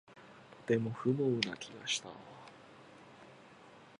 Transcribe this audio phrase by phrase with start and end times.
[0.57, 2.09] とても不毛な気がした